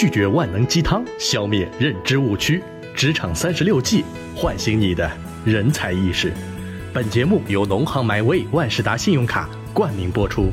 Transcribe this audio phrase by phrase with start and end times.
[0.00, 2.62] 拒绝万能鸡汤，消灭认知误区。
[2.94, 5.10] 职场三十六计，唤醒你的
[5.44, 6.32] 人才意识。
[6.92, 10.52] 本节目由农行 MyWay 万事达信用卡冠名播出。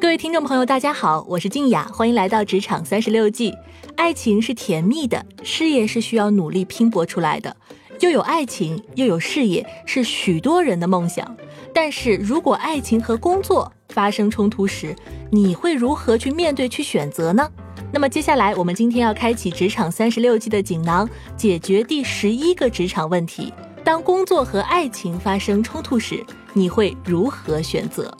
[0.00, 3.54] 各位听众朋友，大家好，我是静雅，欢迎来到职场三十六计。
[3.96, 7.54] 爱情是甜蜜的，事业是需要努力拼搏出来的。
[8.00, 11.36] 又有爱情，又有事业，是许多人的梦想。
[11.74, 14.94] 但是如果爱情和工作发生冲突时，
[15.30, 17.48] 你会如何去面对、去选择呢？
[17.92, 23.52] 那么接下来，我们今天要开启职场三十六计的锦囊，解决第十一个职场问题：
[23.82, 28.16] 当工作和爱情发生冲突时，你会如何选择？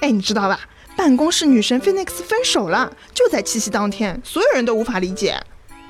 [0.00, 0.58] 哎，你知道吧？
[0.96, 5.38] 办公室女神 Phoenix 分手了，就在七夕当天，所有人都无法理解。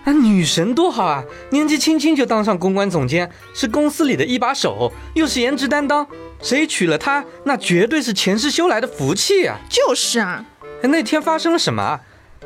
[0.04, 1.22] 啊，女神多好啊！
[1.50, 6.06] 年纪轻轻就当上公关总监，是公司里的一把手，又是颜值担当，
[6.42, 9.58] 谁娶了她，那绝对是前世修来的福气啊！
[9.68, 10.44] 就是啊。
[10.82, 12.00] 那天发生了什么？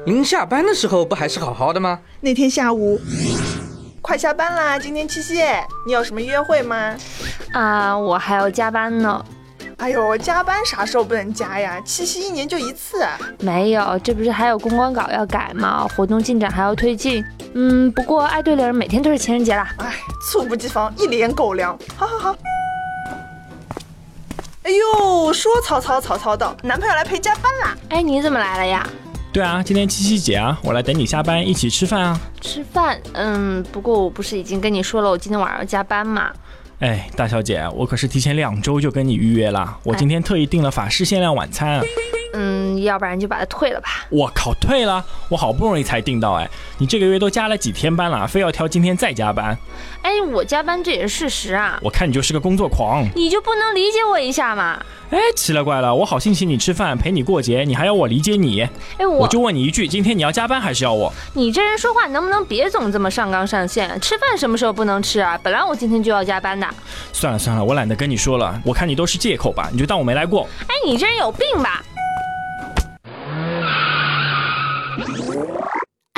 [0.06, 2.00] 临下班的时候不还是好好的吗？
[2.20, 3.00] 那天下午，
[4.02, 4.78] 快下班啦！
[4.78, 5.40] 今天七夕，
[5.86, 6.96] 你有什么约会吗？
[7.52, 9.24] 啊，我还要加班呢。
[9.76, 11.80] 哎呦，加班啥时候不能加呀？
[11.84, 13.06] 七夕一年就一次。
[13.38, 15.88] 没有，这不是还有公关稿要改吗？
[15.96, 17.24] 活动进展还要推进。
[17.54, 19.72] 嗯，不过爱对的人，每天都是情人节啦。
[19.78, 21.78] 哎，猝不及防，一脸狗粮。
[21.96, 22.36] 好好好。
[24.64, 27.76] 哎呦，说曹操，曹操到，男朋友来陪加班啦。
[27.90, 28.88] 哎，你怎么来了呀？
[29.30, 32.18] 对啊，今天七夕节啊，我来等你下班一起吃饭啊。
[32.40, 32.98] 吃饭？
[33.12, 36.32] 嗯，不过我不是已经跟你说了，我今天晚上要加班吗？
[36.78, 41.82] 哎，大小姐，我可是提前两周就跟你预约了，我今天特意订了法式限量晚餐。
[42.84, 44.06] 嗯，要不然就把它退了吧。
[44.10, 45.04] 我靠，退了！
[45.28, 49.56] 我好不容易才订到，哎，你这个月都加了几天班了，非要挑今天再加班？
[50.02, 51.78] 哎，我加班这也是事实啊。
[51.82, 54.78] 我看你就是个工作狂，你就不能理解我一下吗？
[55.10, 58.62] 哎，奇了怪了，我好心请你吃饭，陪你过节，你还要我理解你？
[58.98, 61.12] 哎，我我就问你一句，今天你要加班还是要我？
[61.34, 64.00] 你这人说话能不能别总这么上纲上线？
[64.00, 65.38] 吃饭什么时候不能吃啊？
[65.42, 66.66] 本来我今天就要加班的。
[67.12, 70.48] 算了算了，我懒得跟你说了，我看你都是借口吧，你就当我没来过。
[70.66, 71.82] 哎，你这人有病吧？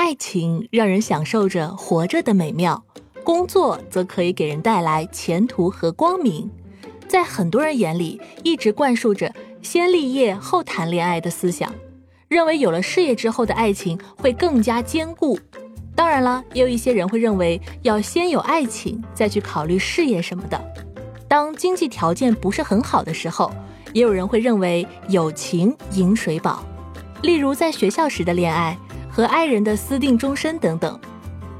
[0.06, 2.80] 爱情让人享受着活着的美妙，
[3.24, 6.48] 工作则可以给人带来前途和光明。
[7.08, 11.74] 在很多人眼里，一直灌输着先立业后谈恋爱的思想，
[12.28, 15.36] 认为有了事业之后的爱情会更加坚固。
[15.96, 20.72] 当然了，也有一些人会认为要先有爱情，再去考虑事业什么的。
[21.26, 23.50] 当经济条件不是很好的时候，
[23.92, 26.64] 也有人会认为友情饮水饱。
[27.22, 28.78] 例如在学校时的恋爱
[29.16, 31.00] 和爱人的私定终身等等。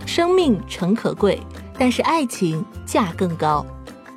[0.04, 1.40] 生命诚可贵，
[1.78, 3.64] 但是爱情价更高。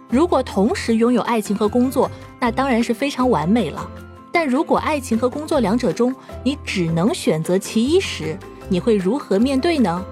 [0.09, 3.89] 如果同时拥有爱情和工作，那当然是非常完美了。
[4.29, 6.13] 但如果爱情和工作两者中
[6.43, 10.05] 你只能选择其一时，你会如何面对呢？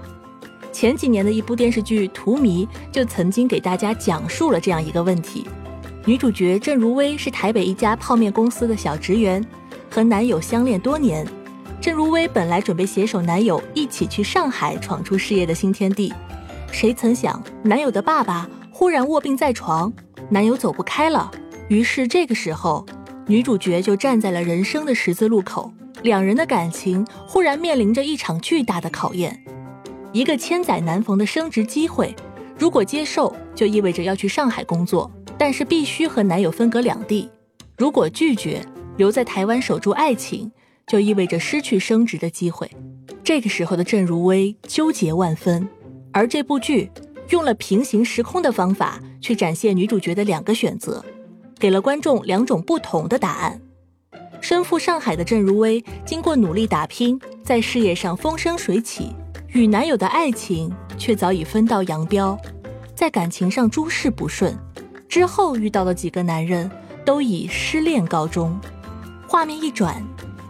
[0.71, 5.45] 前几年的一部电视剧《荼蘼》就曾经给大家讲述了这样一个问题：
[6.05, 9.45] 女主角郑如薇是台北一家泡面公司的小职员，
[9.91, 11.27] 和男友相恋多年。
[11.87, 16.13] 郑如薇本来准备携手男友一起去上海闯出事业的新天地，
[16.69, 18.45] 谁曾想男友的爸爸。
[18.69, 19.93] 忽然卧病在床，
[20.29, 21.31] 男友走不开了。
[21.69, 22.85] 于是这个时候，
[23.25, 25.71] 女主角就站在了人生的十字路口，
[26.01, 29.41] 两人的感情忽然面临着一场巨大的考验。
[30.11, 32.13] 一个千载难逢的升职机会，
[32.59, 37.29] 如果接受，就意味着要去上海工作，但是必须和男友分隔两地；
[37.77, 38.61] 如果拒绝，
[38.97, 40.51] 留在台湾守住爱情，
[40.87, 42.71] 就意味着失去升职的机会。
[43.23, 45.67] 这个时候的郑如薇纠结万分，
[46.11, 46.89] 而这部剧。
[47.31, 51.03] 用了平行时空的方法去展现女主角的两个选择，
[51.59, 53.59] 给了观众两种不同的答案。
[54.39, 59.11] 身负上海的郑如薇，经过努力打拼，在事业上风生水起，
[59.49, 62.39] 与男友的爱情却早已分道扬镳，
[62.95, 64.57] 在感情上诸事不顺。
[65.09, 66.71] 之后遇到的几个男人，
[67.03, 68.57] 都以失恋告终。
[69.27, 70.01] 画面一转，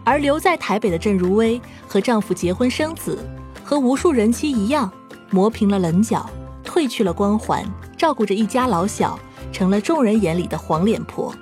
[0.08, 3.20] 而留在台北的郑如薇和丈夫结婚生子，
[3.62, 4.90] 和无数人妻一样，
[5.32, 6.26] 磨平了棱角。
[6.64, 7.62] 褪去了光环，
[7.98, 9.20] 照顾着一家老小，
[9.52, 11.36] 成了众人眼里的黄脸婆。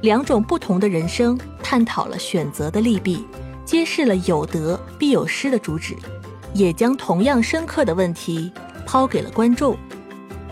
[0.00, 3.26] 两种不同的人生，探讨了选择的利弊，
[3.66, 5.94] 揭示了有得必有失的主旨，
[6.54, 8.50] 也将同样深刻的问题
[8.86, 9.76] 抛给了观众。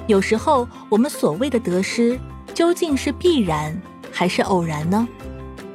[0.06, 2.20] 有时候，我们所谓的得失，
[2.52, 3.74] 究竟是必然
[4.10, 5.08] 还是偶然呢？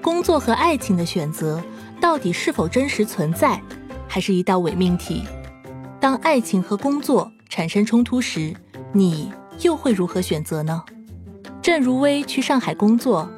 [0.07, 1.61] 工作和爱情的选择，
[1.99, 3.61] 到底是否真实存在，
[4.07, 5.25] 还是一道伪命题？
[5.99, 7.29] 当爱情和工作。
[7.49, 8.53] 产生冲突时，
[8.93, 9.29] 你
[9.63, 10.81] 又会如何选择呢？
[11.61, 13.29] 郑如薇去上海工作，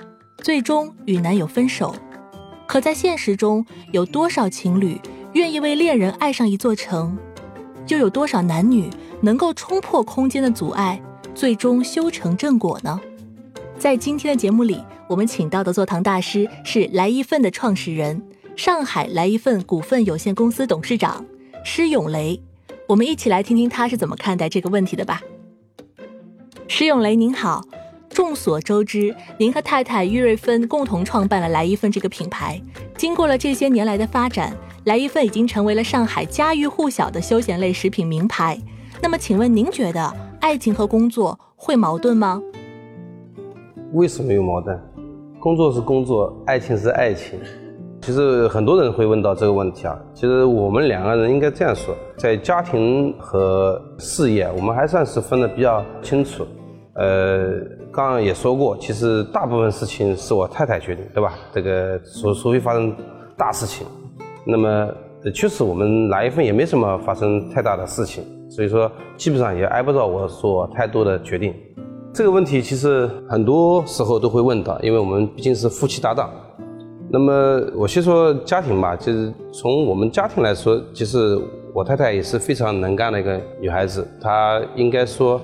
[0.43, 1.95] 最终与男友分手。
[2.67, 5.01] 可在现实中，有多少情侣
[5.33, 7.17] 愿意为恋人爱上一座城？
[7.87, 8.91] 又有多少男女
[9.21, 11.01] 能够冲破空间的阻碍，
[11.33, 12.99] 最终修成正果呢？
[13.79, 18.21] 在今天的节目里，我们请到的座堂大师是来一份的创始人，
[18.55, 21.25] 上海来一份股份有限公司董事长
[21.63, 22.39] 施永雷。
[22.87, 25.19] 我们一起来听听他是怎么看待这个问题的吧。
[26.67, 27.65] 施永雷您好，
[28.09, 32.61] 众所周知，您和太太于瑞芬共同创办了来一份这个品牌。
[32.95, 38.61] 经过了这些年来的发展，来一份已经成为了上海家喻户晓的休闲类食品名牌。
[39.01, 42.39] 那么，请问您觉得爱情和工作会矛盾吗？
[43.93, 44.79] 为什么有矛盾？
[45.39, 47.39] 工作是工作，爱情是爱情。
[48.01, 49.97] 其实很多人会问到这个问题啊。
[50.13, 56.45] 其实我们两个人应该这样说，在家庭和事业，我们还算是分得比较清楚。
[56.95, 57.53] 呃，
[57.89, 61.33] 刚刚也说过，其实大部分事情是我太太决定，对吧？
[61.53, 62.93] 这个除除非发生
[63.37, 63.87] 大事情，
[64.45, 64.89] 那么
[65.33, 71.53] 确实我们哪一份也没什么发生太大的事情，所以说基本上也挨不着我做太多的决定。
[72.13, 76.29] 这个问题其实很多时候都会问到，因为我们毕竟是夫妻搭档。
[77.09, 81.39] 那么我先说家庭吧，就是从我们家庭来说，其实
[81.73, 85.39] 我太太也是非常能干的一个女孩子，她应该说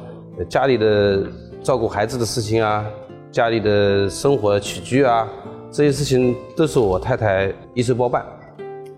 [0.49, 1.23] 家里的。
[1.65, 2.85] 照顾孩子的事情啊，
[3.31, 5.27] 家里的生活起居啊，
[5.71, 8.23] 这些事情都是我太太一手包办。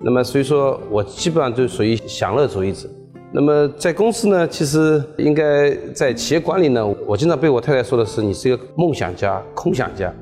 [0.01, 2.89] 那么，所以说我基本上就属于享乐主义者。
[3.31, 10.13] 那么在公司呢，其实应该在企业管理呢，我经常被我太太说的是你是一个梦想家、空想家。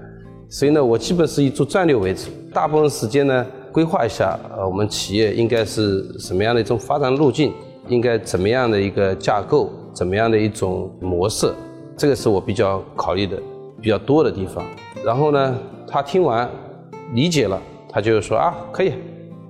[0.50, 7.54] 所以呢，我基本是以做战略为主，大部分时间呢规划一下，呃，我们企业应该是什么样的一种发展路径，
[7.88, 11.52] 应该怎么样的一个架构，怎么样的一种模式。
[11.98, 13.38] 这个是我比较考虑的
[13.82, 14.66] 比较多的地方。
[15.04, 15.56] 然后呢，
[15.88, 16.50] 他听完
[17.14, 18.94] 理解了，他就说啊，可以，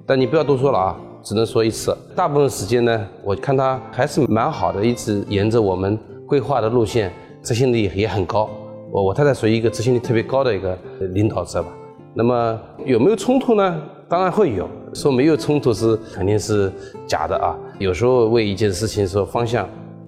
[0.06, 1.98] 但你不要多说了啊，只能说一次。
[2.16, 7.12] 大部分时间呢，我看他还是蛮好的，一直沿着我们规划的路线，
[7.42, 8.48] 执行力也很高。
[8.92, 10.78] 我我太太属于一个执行力特别高的一个
[11.14, 11.70] 领导者吧。
[12.14, 13.82] 那么有没有冲突呢？
[14.08, 14.70] 当然会有。
[14.94, 16.72] 说没有冲突是肯定是
[17.06, 17.54] 假的啊。
[17.80, 19.68] 有时候为一件事情说方向。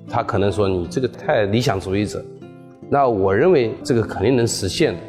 [0.09, 2.23] 他可能说你这个太理想主义者，
[2.89, 4.99] 那我认为这个肯定能实现的，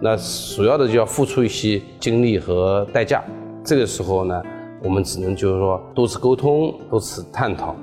[0.00, 0.16] 那
[0.56, 3.22] 主要的就要付出一些精力和代价。
[3.62, 4.42] 这个时候呢，
[4.82, 7.74] 我们只能就是说多次沟通，多次探讨。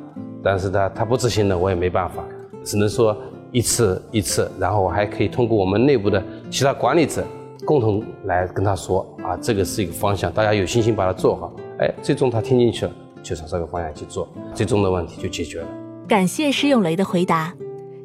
[0.44, 2.24] 但是呢，他不执行的我也没办法，
[2.63, 3.16] 只能说
[3.51, 7.25] 一次一次，然后我还可以通过我们内部的其他管理者
[7.66, 11.54] 共同来跟他说啊，这个是一个方向，大家有信心把它做好。
[11.80, 12.92] 哎，最终他听进去了，
[13.22, 15.68] 就朝这个方向去做，最终的问题就解决了。
[16.07, 17.54] 感谢施永雷的回答。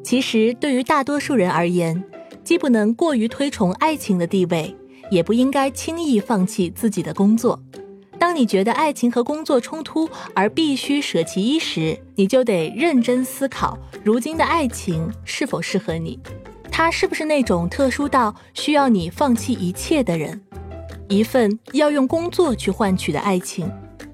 [0.04, 2.02] 其实，对于大多数人而言，
[2.44, 4.74] 既不能过于推崇爱情的地位，
[5.10, 7.60] 也不应该轻易放弃自己的工作。
[8.18, 16.18] 当你觉得爱情和工作冲突而必须舍其一时，你就得认真思考，如今的爱情是否适合你？
[16.70, 20.40] 他是不是那种特殊到需要你放弃一切的人？
[21.08, 23.70] 一份要用工作去换取的爱情，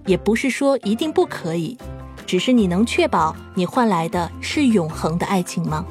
[0.07, 1.77] 也不是说一定不可以。
[2.27, 5.85] 只是你能确保你换来的是永恒的爱情吗？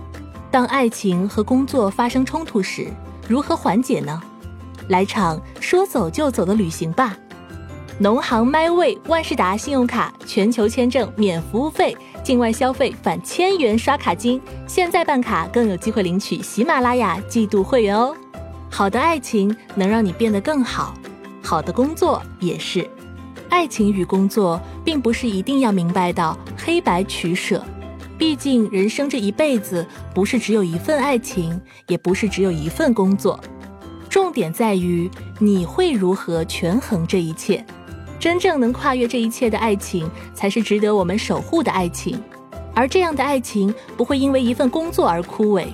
[0.49, 2.87] 当爱情和工作发生冲突时，
[3.27, 4.21] 如何缓解呢？
[4.89, 7.17] 来场说走就走的旅行吧！
[7.99, 14.41] 农行 MyWay 万事达信用卡全球签证免服务费，境外消费返千元刷卡金。
[14.67, 18.15] 现在办卡更有机会领取喜马拉雅季度会员哦！
[18.69, 20.95] 好的爱情能让你变得更好，
[21.43, 22.89] 好的工作也是。
[23.47, 27.63] 爱情与工作并不是一定要明白到黑白取舍，
[28.17, 29.85] 毕竟人生这一辈子
[30.15, 33.39] 不是只有一份爱情，也不是只有一份工作。
[34.09, 35.09] 重点在于
[35.39, 37.63] 你会如何权衡这一切。
[38.19, 42.21] 真正能跨越这一切的爱情，才是值得我们守护的爱情。
[42.73, 45.65] 而这样的爱情不会因为一份工作而枯萎。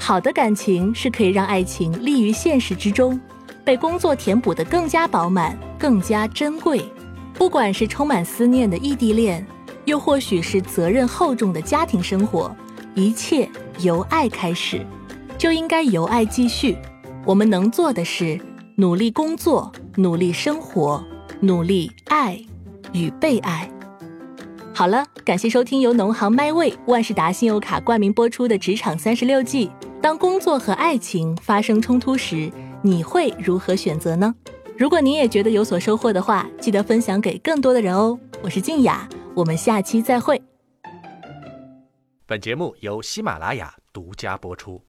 [0.00, 3.18] 好的感情是可以让爱情立于现实之中，
[3.64, 6.84] 被工作填补得更加饱满、更加珍贵。
[7.32, 9.46] 不管是充满思念的异地恋，
[9.84, 12.54] 又或许是责任厚重的家庭生活，
[12.94, 13.48] 一切
[13.80, 14.84] 由爱开始，
[15.38, 16.76] 就应该由爱继续。
[17.24, 18.38] 我们能做的是
[18.76, 21.02] 努力工作，努力生活，
[21.40, 22.38] 努力爱
[22.92, 23.70] 与被爱。
[24.74, 29.68] 好了，感谢收听由农行 MyWay 万事达信用卡冠名播出的《职场三十六计》。
[30.02, 32.50] 当工作和爱情发生冲突时，
[32.82, 34.34] 你会如何选择呢？
[34.76, 38.18] 如果您也觉得有所收获的话，记得分享给更多的人哦。
[38.42, 40.42] 我是静雅，我们下期再会。
[42.26, 44.84] 本节目由喜马拉雅独家播出。